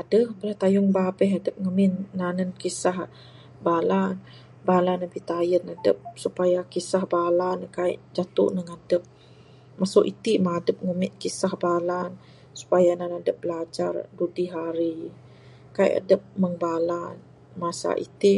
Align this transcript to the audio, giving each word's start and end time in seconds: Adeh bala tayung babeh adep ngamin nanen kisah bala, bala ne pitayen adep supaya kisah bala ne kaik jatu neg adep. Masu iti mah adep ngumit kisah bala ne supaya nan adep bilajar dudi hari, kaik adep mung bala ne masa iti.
Adeh 0.00 0.26
bala 0.38 0.54
tayung 0.62 0.90
babeh 0.98 1.30
adep 1.38 1.56
ngamin 1.62 1.92
nanen 2.20 2.50
kisah 2.62 2.98
bala, 3.66 4.02
bala 4.68 4.92
ne 5.00 5.06
pitayen 5.14 5.64
adep 5.74 5.98
supaya 6.24 6.60
kisah 6.72 7.04
bala 7.14 7.48
ne 7.60 7.66
kaik 7.76 7.98
jatu 8.16 8.44
neg 8.56 8.68
adep. 8.76 9.02
Masu 9.80 10.00
iti 10.12 10.32
mah 10.44 10.56
adep 10.60 10.76
ngumit 10.84 11.12
kisah 11.22 11.54
bala 11.64 12.00
ne 12.12 12.18
supaya 12.60 12.92
nan 12.96 13.12
adep 13.18 13.36
bilajar 13.42 13.94
dudi 14.18 14.44
hari, 14.54 14.96
kaik 15.76 15.94
adep 16.00 16.22
mung 16.40 16.56
bala 16.64 17.02
ne 17.14 17.20
masa 17.60 17.90
iti. 18.06 18.36